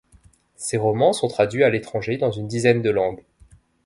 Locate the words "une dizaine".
2.31-2.81